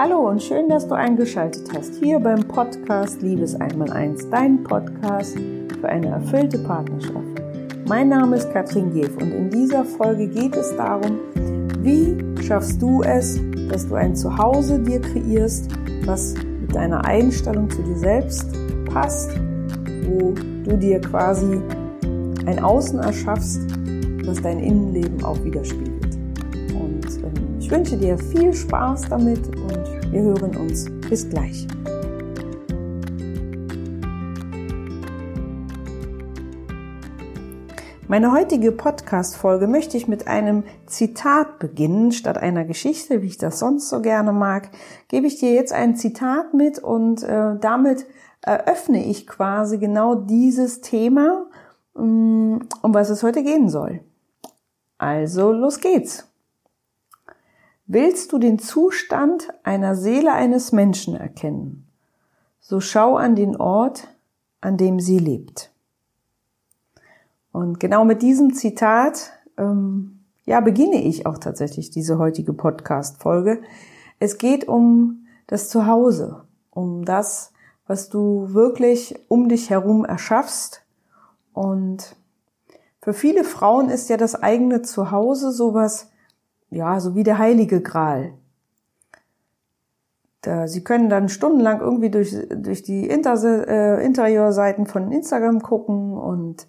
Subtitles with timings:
[0.00, 5.36] Hallo und schön, dass du eingeschaltet hast hier beim Podcast Liebes einmal eins, dein Podcast
[5.80, 7.42] für eine erfüllte Partnerschaft.
[7.88, 11.18] Mein Name ist Katrin Gev und in dieser Folge geht es darum,
[11.80, 15.68] wie schaffst du es, dass du ein Zuhause dir kreierst,
[16.04, 18.46] was mit deiner Einstellung zu dir selbst
[18.92, 19.32] passt,
[20.06, 21.60] wo du dir quasi
[22.46, 23.62] ein Außen erschaffst,
[24.24, 26.14] das dein Innenleben auch widerspiegelt.
[26.72, 30.86] Und ähm, ich wünsche dir viel Spaß damit und wir hören uns.
[31.06, 31.66] Bis gleich.
[38.06, 42.12] Meine heutige Podcast-Folge möchte ich mit einem Zitat beginnen.
[42.12, 44.70] Statt einer Geschichte, wie ich das sonst so gerne mag,
[45.08, 48.06] gebe ich dir jetzt ein Zitat mit und äh, damit
[48.40, 51.44] eröffne ich quasi genau dieses Thema,
[51.92, 54.00] mm, um was es heute gehen soll.
[54.96, 56.27] Also, los geht's.
[57.90, 61.88] Willst du den Zustand einer Seele eines Menschen erkennen,
[62.60, 64.08] so schau an den Ort,
[64.60, 65.72] an dem sie lebt.
[67.50, 73.62] Und genau mit diesem Zitat, ähm, ja, beginne ich auch tatsächlich diese heutige Podcast-Folge.
[74.18, 77.54] Es geht um das Zuhause, um das,
[77.86, 80.82] was du wirklich um dich herum erschaffst.
[81.54, 82.16] Und
[83.00, 86.10] für viele Frauen ist ja das eigene Zuhause sowas,
[86.70, 88.34] ja, so wie der heilige Gral.
[90.42, 96.16] Da, sie können dann stundenlang irgendwie durch, durch die Inter, äh, Interiorseiten von Instagram gucken
[96.16, 96.66] und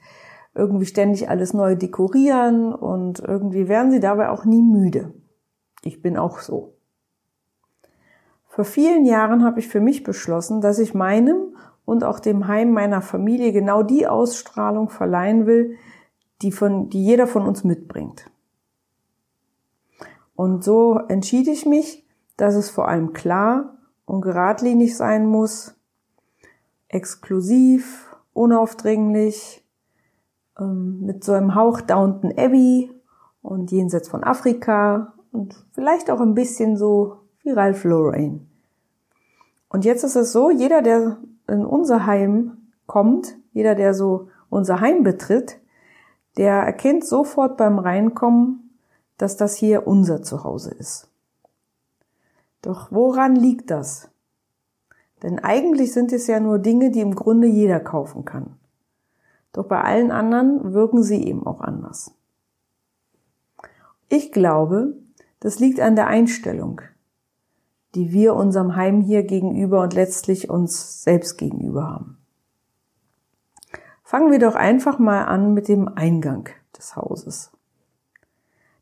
[0.56, 5.14] irgendwie ständig alles neu dekorieren und irgendwie werden sie dabei auch nie müde.
[5.84, 6.74] Ich bin auch so.
[8.48, 12.72] Vor vielen Jahren habe ich für mich beschlossen, dass ich meinem und auch dem Heim
[12.72, 15.78] meiner Familie genau die Ausstrahlung verleihen will,
[16.42, 18.30] die, von, die jeder von uns mitbringt.
[20.40, 22.08] Und so entschied ich mich,
[22.38, 25.76] dass es vor allem klar und geradlinig sein muss,
[26.88, 29.68] exklusiv, unaufdringlich,
[30.58, 32.90] ähm, mit so einem Hauch Downton Abbey
[33.42, 38.50] und jenseits von Afrika und vielleicht auch ein bisschen so wie Ralph Lauren.
[39.68, 41.18] Und jetzt ist es so, jeder, der
[41.50, 45.60] in unser Heim kommt, jeder, der so unser Heim betritt,
[46.38, 48.69] der erkennt sofort beim Reinkommen,
[49.20, 51.10] dass das hier unser Zuhause ist.
[52.62, 54.10] Doch woran liegt das?
[55.22, 58.56] Denn eigentlich sind es ja nur Dinge, die im Grunde jeder kaufen kann.
[59.52, 62.14] Doch bei allen anderen wirken sie eben auch anders.
[64.08, 64.96] Ich glaube,
[65.42, 66.82] das liegt an der Einstellung,
[67.96, 72.18] die wir unserem Heim hier gegenüber und letztlich uns selbst gegenüber haben.
[74.04, 77.52] Fangen wir doch einfach mal an mit dem Eingang des Hauses.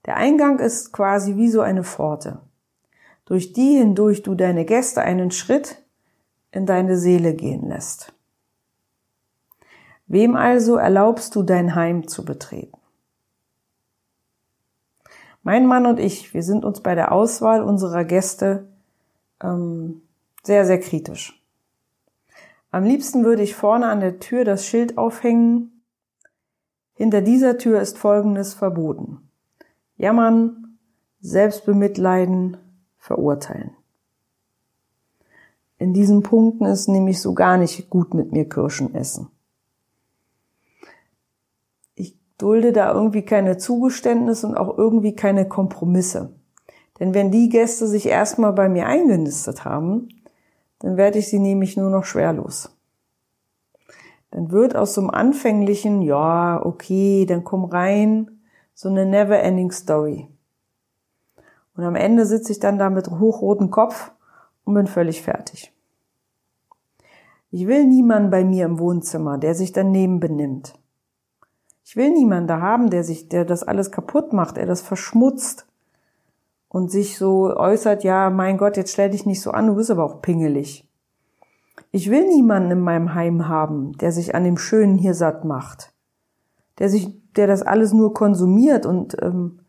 [0.08, 2.40] Der Eingang ist quasi wie so eine Pforte,
[3.26, 5.84] durch die hindurch du deine Gäste einen Schritt
[6.52, 8.14] in deine Seele gehen lässt.
[10.08, 12.78] Wem also erlaubst du dein Heim zu betreten?
[15.44, 18.70] Mein Mann und ich, wir sind uns bei der Auswahl unserer Gäste
[19.44, 20.02] ähm,
[20.44, 21.44] sehr, sehr kritisch.
[22.72, 25.84] Am liebsten würde ich vorne an der Tür das Schild aufhängen.
[26.94, 29.27] Hinter dieser Tür ist Folgendes verboten.
[29.98, 30.78] Jammern,
[31.20, 32.58] Selbstbemitleiden,
[32.98, 33.72] verurteilen.
[35.78, 39.30] In diesen Punkten ist nämlich so gar nicht gut mit mir Kirschen essen
[42.38, 46.36] dulde da irgendwie keine Zugeständnisse und auch irgendwie keine Kompromisse.
[47.00, 50.10] Denn wenn die Gäste sich erstmal bei mir eingenistet haben,
[50.80, 52.76] dann werde ich sie nämlich nur noch schwerlos.
[54.32, 58.37] Dann wird aus so einem anfänglichen, ja, okay, dann komm rein,
[58.78, 60.28] so eine never ending story.
[61.76, 64.12] Und am Ende sitze ich dann da mit hochrotem Kopf
[64.66, 65.74] und bin völlig fertig.
[67.50, 70.76] Ich will niemanden bei mir im Wohnzimmer, der sich daneben benimmt.
[71.84, 75.66] Ich will niemanden da haben, der sich, der das alles kaputt macht, der das verschmutzt
[76.70, 79.90] und sich so äußert, ja, mein Gott, jetzt stell dich nicht so an, du bist
[79.90, 80.88] aber auch pingelig.
[81.90, 85.94] Ich will niemanden in meinem Heim haben, der sich an dem Schönen hier satt macht,
[86.78, 89.60] der sich, der das alles nur konsumiert und ähm,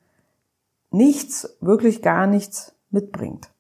[0.91, 3.51] nichts, wirklich gar nichts mitbringt.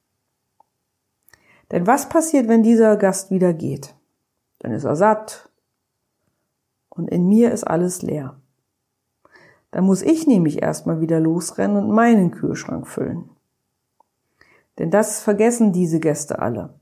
[1.70, 3.94] Denn was passiert, wenn dieser Gast wieder geht?
[4.58, 5.50] Dann ist er satt
[6.88, 8.40] und in mir ist alles leer.
[9.70, 13.28] Da muss ich nämlich erstmal wieder losrennen und meinen Kühlschrank füllen.
[14.78, 16.74] Denn das vergessen diese Gäste alle.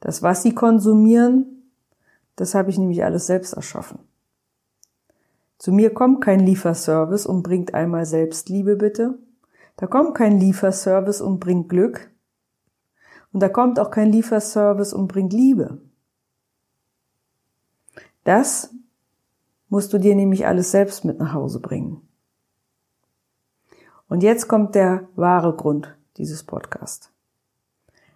[0.00, 1.72] Das, was sie konsumieren,
[2.36, 4.00] das habe ich nämlich alles selbst erschaffen.
[5.62, 9.16] Zu mir kommt kein Lieferservice und bringt einmal Selbstliebe bitte.
[9.76, 12.10] Da kommt kein Lieferservice und bringt Glück.
[13.32, 15.80] Und da kommt auch kein Lieferservice und bringt Liebe.
[18.24, 18.74] Das
[19.68, 22.08] musst du dir nämlich alles selbst mit nach Hause bringen.
[24.08, 27.12] Und jetzt kommt der wahre Grund dieses Podcasts.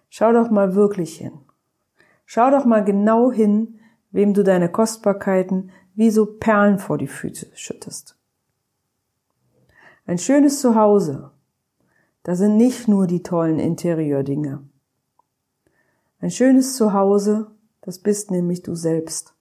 [0.09, 1.39] Schau doch mal wirklich hin.
[2.25, 3.79] Schau doch mal genau hin,
[4.11, 8.15] wem du deine Kostbarkeiten wie so Perlen vor die Füße schüttest.
[10.05, 11.31] Ein schönes Zuhause,
[12.21, 14.61] da sind nicht nur die tollen Interiordinge.
[16.21, 17.49] Ein schönes Zuhause,
[17.81, 19.33] das bist nämlich du selbst.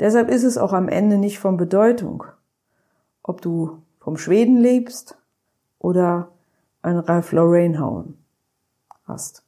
[0.00, 2.24] Deshalb ist es auch am Ende nicht von Bedeutung,
[3.22, 5.18] ob du vom Schweden lebst
[5.78, 6.32] oder
[6.80, 8.16] ein Ralph Lauren hauen
[9.04, 9.42] hast.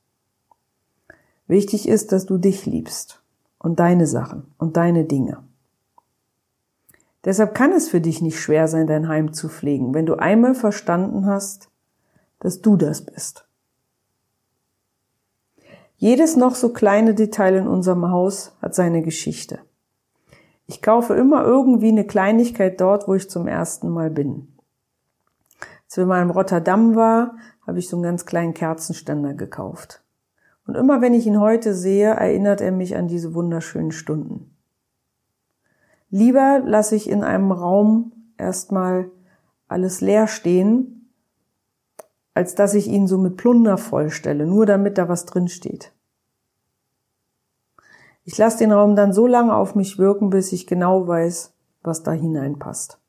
[1.47, 3.23] Wichtig ist, dass du dich liebst
[3.59, 5.43] und deine Sachen und deine Dinge.
[7.25, 10.55] Deshalb kann es für dich nicht schwer sein, dein Heim zu pflegen, wenn du einmal
[10.55, 11.69] verstanden hast,
[12.39, 13.47] dass du das bist.
[15.97, 19.59] Jedes noch so kleine Detail in unserem Haus hat seine Geschichte.
[20.67, 24.57] Ich kaufe immer irgendwie eine Kleinigkeit dort, wo ich zum ersten Mal bin.
[25.87, 30.03] Als wir mal in Rotterdam war, habe ich so einen ganz kleinen Kerzenständer gekauft.
[30.69, 34.55] Und immer wenn ich ihn heute sehe, erinnert er mich an diese wunderschönen Stunden.
[36.11, 39.11] Lieber lasse ich in einem Raum erstmal
[39.67, 41.11] alles leer stehen,
[42.35, 45.95] als dass ich ihn so mit Plunder vollstelle, nur damit da was drin steht.
[48.25, 52.03] Ich lasse den Raum dann so lange auf mich wirken, bis ich genau weiß, was
[52.03, 53.01] da hineinpasst.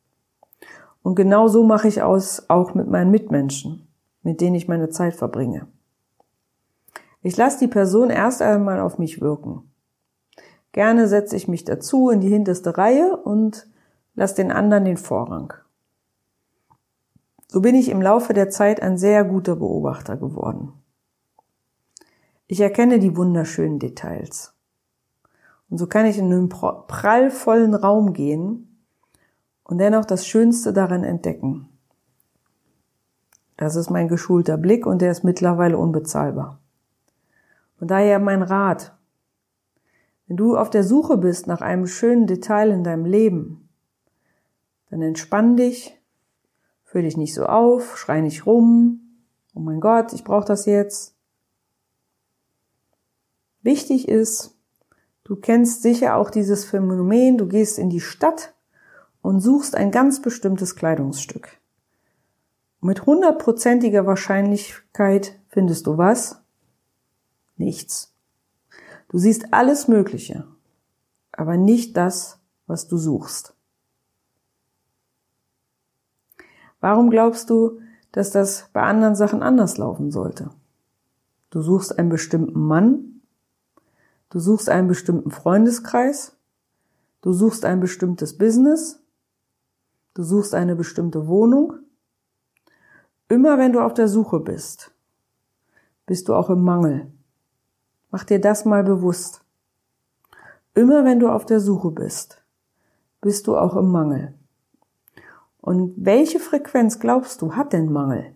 [1.03, 3.89] Und genau so mache ich aus auch mit meinen Mitmenschen,
[4.23, 5.67] mit denen ich meine Zeit verbringe.
[7.21, 9.69] Ich lasse die Person erst einmal auf mich wirken.
[10.71, 13.67] Gerne setze ich mich dazu in die hinterste Reihe und
[14.15, 15.53] lasse den anderen den Vorrang.
[17.47, 20.73] So bin ich im Laufe der Zeit ein sehr guter Beobachter geworden.
[22.47, 24.53] Ich erkenne die wunderschönen Details.
[25.69, 28.83] Und so kann ich in einen prallvollen Raum gehen
[29.63, 31.69] und dennoch das Schönste darin entdecken.
[33.57, 36.59] Das ist mein geschulter Blick und der ist mittlerweile unbezahlbar.
[37.79, 38.97] Und daher mein Rat.
[40.27, 43.69] Wenn du auf der Suche bist nach einem schönen Detail in deinem Leben,
[44.89, 45.99] dann entspann dich,
[46.83, 49.01] fühl dich nicht so auf, schrei nicht rum,
[49.53, 51.15] oh mein Gott, ich brauche das jetzt.
[53.61, 54.59] Wichtig ist,
[55.29, 58.55] Du kennst sicher auch dieses Phänomen, du gehst in die Stadt
[59.21, 61.59] und suchst ein ganz bestimmtes Kleidungsstück.
[62.81, 66.41] Mit hundertprozentiger Wahrscheinlichkeit findest du was?
[67.59, 68.11] Nichts.
[69.09, 70.47] Du siehst alles Mögliche,
[71.31, 73.53] aber nicht das, was du suchst.
[76.79, 77.79] Warum glaubst du,
[78.11, 80.49] dass das bei anderen Sachen anders laufen sollte?
[81.51, 83.09] Du suchst einen bestimmten Mann
[84.29, 86.37] Du suchst einen bestimmten Freundeskreis,
[87.21, 89.01] du suchst ein bestimmtes Business,
[90.13, 91.73] du suchst eine bestimmte Wohnung.
[93.27, 94.91] Immer wenn du auf der Suche bist,
[96.05, 97.11] bist du auch im Mangel.
[98.11, 99.41] Mach dir das mal bewusst.
[100.73, 102.41] Immer wenn du auf der Suche bist,
[103.21, 104.33] bist du auch im Mangel.
[105.61, 108.33] Und welche Frequenz glaubst du hat denn Mangel?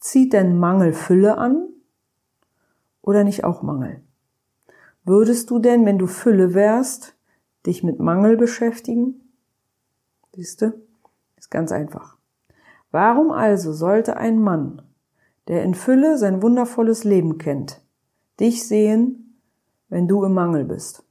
[0.00, 1.68] Zieht denn Mangel Fülle an
[3.02, 4.02] oder nicht auch Mangel?
[5.04, 7.14] Würdest du denn, wenn du Fülle wärst,
[7.64, 9.20] dich mit Mangel beschäftigen?
[10.34, 10.80] Siehste?
[11.36, 12.16] Ist ganz einfach.
[12.90, 14.82] Warum also sollte ein Mann,
[15.48, 17.80] der in Fülle sein wundervolles Leben kennt,
[18.40, 19.40] dich sehen,
[19.88, 21.04] wenn du im Mangel bist?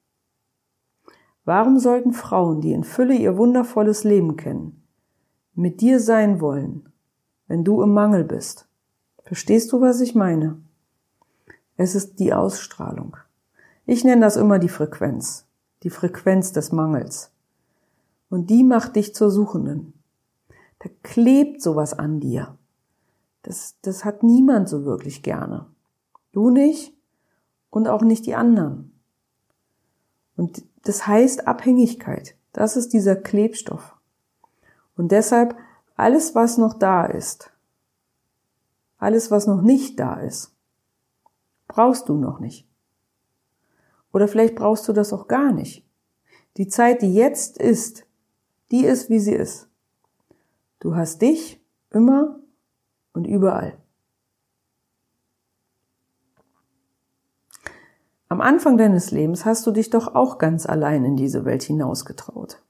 [1.44, 4.84] Warum sollten Frauen, die in Fülle ihr wundervolles Leben kennen,
[5.54, 6.92] mit dir sein wollen,
[7.48, 8.68] wenn du im Mangel bist?
[9.24, 10.62] Verstehst du, was ich meine?
[11.78, 13.18] Es ist die Ausstrahlung.
[13.86, 15.46] Ich nenne das immer die Frequenz,
[15.84, 17.32] die Frequenz des Mangels.
[18.30, 19.94] Und die macht dich zur Suchenden.
[20.80, 22.58] Da klebt sowas an dir.
[23.44, 25.68] Das, das hat niemand so wirklich gerne.
[26.32, 26.94] Du nicht
[27.76, 28.98] und auch nicht die anderen.
[30.38, 32.38] Und das heißt Abhängigkeit.
[32.54, 33.98] Das ist dieser Klebstoff.
[34.96, 35.58] Und deshalb
[35.98, 37.52] alles, was noch da ist,
[38.98, 40.56] alles, was noch nicht da ist,
[41.68, 42.66] brauchst du noch nicht.
[44.14, 45.86] Oder vielleicht brauchst du das auch gar nicht.
[46.56, 48.06] Die Zeit, die jetzt ist,
[48.72, 49.68] die ist, wie sie ist.
[50.80, 52.40] Du hast dich immer
[53.12, 53.78] und überall.
[58.28, 62.62] Am Anfang deines Lebens hast du dich doch auch ganz allein in diese Welt hinausgetraut.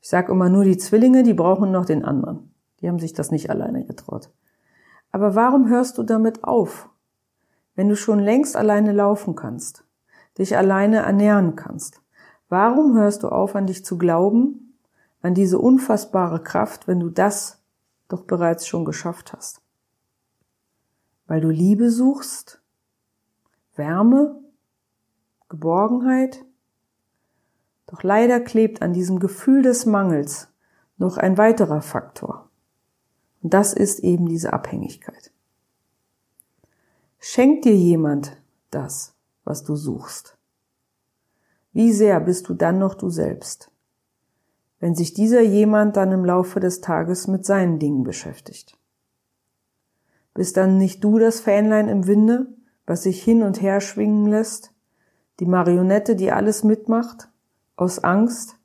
[0.00, 2.54] Ich sage immer nur, die Zwillinge, die brauchen noch den anderen.
[2.80, 4.30] Die haben sich das nicht alleine getraut.
[5.12, 6.88] Aber warum hörst du damit auf,
[7.74, 9.84] wenn du schon längst alleine laufen kannst,
[10.38, 12.00] dich alleine ernähren kannst?
[12.48, 14.76] Warum hörst du auf, an dich zu glauben,
[15.22, 17.62] an diese unfassbare Kraft, wenn du das
[18.08, 19.60] doch bereits schon geschafft hast?
[21.26, 22.60] Weil du Liebe suchst,
[23.76, 24.43] Wärme,
[25.54, 26.44] Geborgenheit?
[27.86, 30.48] Doch leider klebt an diesem Gefühl des Mangels
[30.96, 32.50] noch ein weiterer Faktor.
[33.40, 35.30] Und das ist eben diese Abhängigkeit.
[37.20, 38.36] Schenkt dir jemand
[38.70, 40.36] das, was du suchst?
[41.72, 43.70] Wie sehr bist du dann noch du selbst,
[44.80, 48.76] wenn sich dieser jemand dann im Laufe des Tages mit seinen Dingen beschäftigt?
[50.34, 52.48] Bist dann nicht du das Fähnlein im Winde,
[52.86, 54.73] was sich hin und her schwingen lässt,
[55.40, 57.28] die Marionette, die alles mitmacht,
[57.76, 58.56] aus Angst,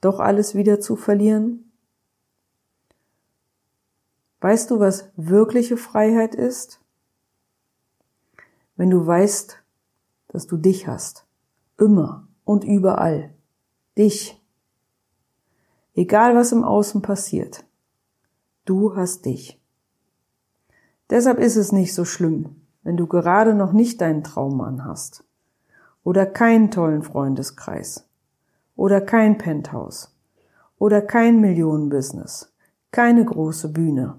[0.00, 1.72] doch alles wieder zu verlieren?
[4.40, 6.80] Weißt du, was wirkliche Freiheit ist?
[8.76, 9.62] Wenn du weißt,
[10.28, 11.26] dass du dich hast,
[11.78, 13.34] immer und überall,
[13.96, 14.40] dich,
[15.94, 17.64] egal was im Außen passiert,
[18.64, 19.60] du hast dich.
[21.10, 25.24] Deshalb ist es nicht so schlimm, wenn du gerade noch nicht deinen Traummann hast
[26.04, 28.08] oder keinen tollen Freundeskreis
[28.76, 30.14] oder kein Penthouse
[30.78, 32.52] oder kein Millionenbusiness,
[32.90, 34.16] keine große Bühne.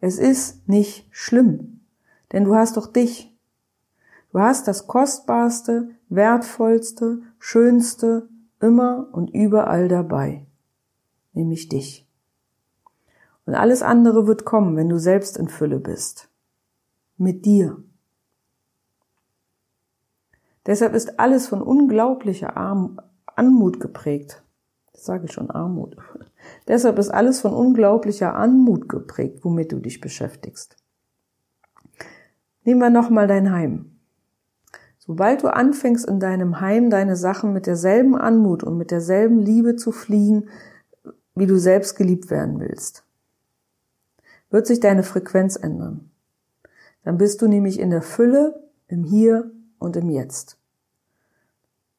[0.00, 1.80] Es ist nicht schlimm,
[2.32, 3.36] denn du hast doch dich.
[4.32, 8.28] Du hast das kostbarste, wertvollste, schönste
[8.60, 10.46] immer und überall dabei,
[11.32, 12.06] nämlich dich.
[13.46, 16.28] Und alles andere wird kommen, wenn du selbst in Fülle bist.
[17.16, 17.82] Mit dir.
[20.68, 22.54] Deshalb ist alles von unglaublicher
[23.24, 24.42] Anmut geprägt.
[24.92, 25.96] Das sage ich schon Armut.
[26.68, 30.76] Deshalb ist alles von unglaublicher Anmut geprägt, womit du dich beschäftigst.
[32.64, 33.98] Nehmen wir nochmal dein Heim.
[34.98, 39.76] Sobald du anfängst, in deinem Heim deine Sachen mit derselben Anmut und mit derselben Liebe
[39.76, 40.50] zu fliegen,
[41.34, 43.06] wie du selbst geliebt werden willst,
[44.50, 46.10] wird sich deine Frequenz ändern.
[47.04, 50.57] Dann bist du nämlich in der Fülle, im Hier und im Jetzt.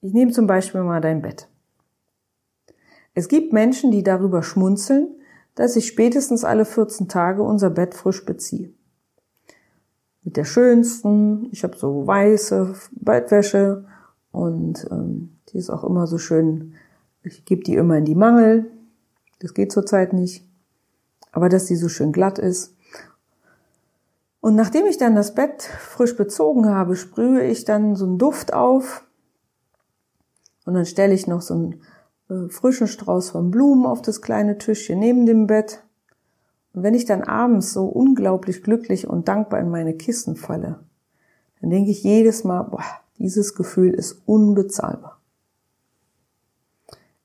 [0.02, 1.48] Ich nehme zum Beispiel mal dein Bett.
[3.14, 5.16] Es gibt Menschen, die darüber schmunzeln,
[5.56, 8.74] dass ich spätestens alle 14 Tage unser Bett frisch beziehe
[10.24, 11.50] mit der schönsten.
[11.52, 13.86] Ich habe so weiße Bettwäsche
[14.32, 16.76] und ähm, die ist auch immer so schön.
[17.24, 18.70] Ich gebe die immer in die Mangel.
[19.40, 20.48] Das geht zurzeit nicht.
[21.32, 22.76] Aber dass die so schön glatt ist.
[24.40, 28.54] Und nachdem ich dann das Bett frisch bezogen habe, sprühe ich dann so einen Duft
[28.54, 29.04] auf.
[30.70, 31.82] Und dann stelle ich noch so einen
[32.30, 35.84] äh, frischen Strauß von Blumen auf das kleine Tischchen neben dem Bett.
[36.74, 40.80] Und wenn ich dann abends so unglaublich glücklich und dankbar in meine Kissen falle,
[41.60, 42.84] dann denke ich jedes Mal, boah,
[43.18, 45.20] dieses Gefühl ist unbezahlbar.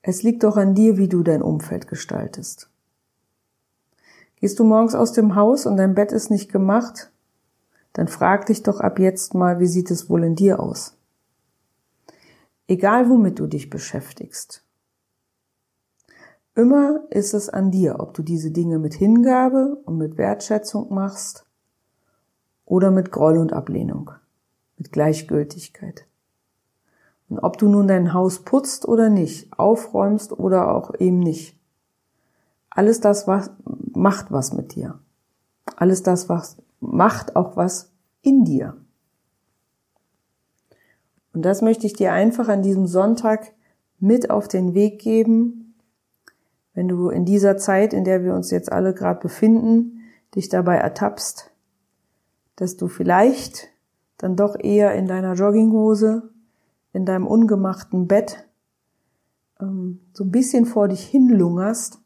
[0.00, 2.70] Es liegt doch an dir, wie du dein Umfeld gestaltest.
[4.36, 7.12] Gehst du morgens aus dem Haus und dein Bett ist nicht gemacht,
[7.92, 10.96] dann frag dich doch ab jetzt mal, wie sieht es wohl in dir aus?
[12.66, 14.64] Egal womit du dich beschäftigst,
[16.56, 21.47] Immer ist es an dir, ob du diese Dinge mit Hingabe und mit Wertschätzung machst
[22.64, 24.12] oder mit Groll und Ablehnung,
[24.76, 26.06] mit Gleichgültigkeit.
[27.28, 31.59] Und ob du nun dein Haus putzt oder nicht, aufräumst oder auch eben nicht.
[32.71, 33.50] Alles das was,
[33.92, 35.00] macht was mit dir.
[35.75, 37.90] Alles das was, macht auch was
[38.23, 38.76] in dir.
[41.35, 43.53] Und das möchte ich dir einfach an diesem Sonntag
[43.99, 45.75] mit auf den Weg geben,
[46.75, 50.00] wenn du in dieser Zeit, in der wir uns jetzt alle gerade befinden,
[50.35, 51.50] dich dabei ertappst,
[52.57, 53.69] dass du vielleicht
[54.17, 56.31] dann doch eher in deiner Jogginghose,
[56.93, 58.49] in deinem ungemachten Bett
[59.61, 61.99] ähm, so ein bisschen vor dich hinlungerst,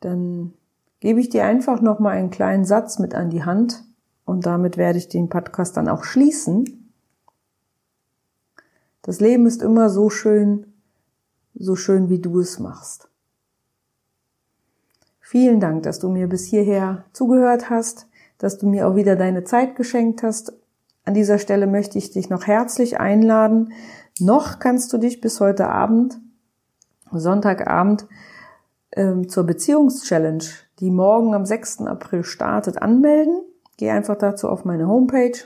[0.00, 0.52] dann
[1.00, 3.84] gebe ich dir einfach noch mal einen kleinen Satz mit an die Hand
[4.24, 6.83] und damit werde ich den Podcast dann auch schließen.
[9.04, 10.66] Das Leben ist immer so schön,
[11.54, 13.08] so schön wie du es machst.
[15.20, 18.08] Vielen Dank, dass du mir bis hierher zugehört hast,
[18.38, 20.54] dass du mir auch wieder deine Zeit geschenkt hast.
[21.04, 23.74] An dieser Stelle möchte ich dich noch herzlich einladen.
[24.20, 26.18] Noch kannst du dich bis heute Abend,
[27.12, 28.06] Sonntagabend,
[28.92, 30.44] ähm, zur Beziehungschallenge,
[30.80, 31.82] die morgen am 6.
[31.82, 33.42] April startet, anmelden.
[33.76, 35.36] Geh einfach dazu auf meine Homepage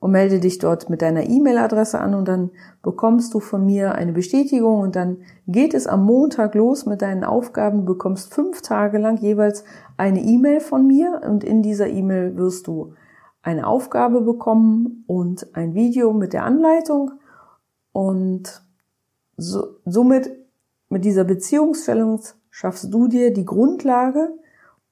[0.00, 2.50] und melde dich dort mit deiner E-Mail-Adresse an und dann
[2.82, 7.24] bekommst du von mir eine Bestätigung und dann geht es am Montag los mit deinen
[7.24, 7.78] Aufgaben.
[7.78, 9.64] Du bekommst fünf Tage lang jeweils
[9.96, 12.94] eine E-Mail von mir und in dieser E-Mail wirst du
[13.42, 17.12] eine Aufgabe bekommen und ein Video mit der Anleitung
[17.92, 18.62] und
[19.36, 20.30] so, somit
[20.88, 24.32] mit dieser Beziehungsstellung schaffst du dir die Grundlage,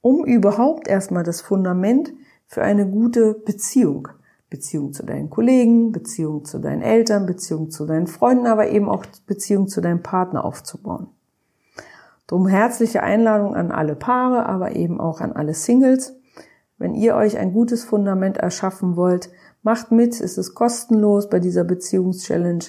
[0.00, 2.12] um überhaupt erstmal das Fundament
[2.46, 4.08] für eine gute Beziehung.
[4.48, 9.04] Beziehung zu deinen Kollegen, Beziehung zu deinen Eltern, Beziehung zu deinen Freunden, aber eben auch
[9.26, 11.08] Beziehung zu deinem Partner aufzubauen.
[12.26, 16.16] Drum herzliche Einladung an alle Paare, aber eben auch an alle Singles.
[16.78, 19.30] Wenn ihr euch ein gutes Fundament erschaffen wollt,
[19.62, 22.66] macht mit, es ist kostenlos bei dieser Beziehungschallenge.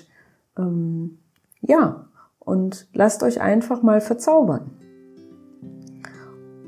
[0.58, 1.20] Ähm,
[1.62, 2.08] ja,
[2.40, 4.72] und lasst euch einfach mal verzaubern.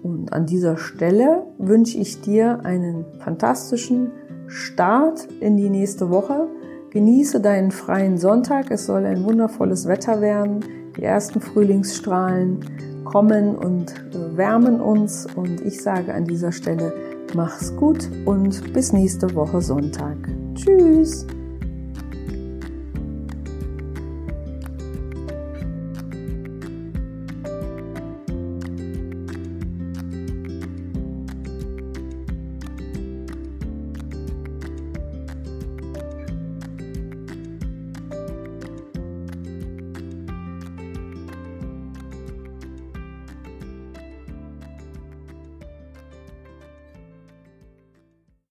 [0.03, 4.11] Und an dieser Stelle wünsche ich dir einen fantastischen
[4.49, 6.47] Start in die nächste Woche.
[6.89, 8.71] Genieße deinen freien Sonntag.
[8.71, 10.65] Es soll ein wundervolles Wetter werden.
[10.97, 15.27] Die ersten Frühlingsstrahlen kommen und äh, wärmen uns.
[15.35, 16.93] Und ich sage an dieser Stelle,
[17.35, 20.17] mach's gut und bis nächste Woche Sonntag.
[20.55, 21.27] Tschüss!